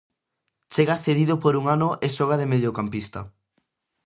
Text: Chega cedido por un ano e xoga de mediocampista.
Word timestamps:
Chega 0.73 0.95
cedido 1.05 1.35
por 1.43 1.53
un 1.59 1.65
ano 1.75 1.89
e 2.05 2.07
xoga 2.17 2.35
de 2.41 2.49
mediocampista. 2.53 3.21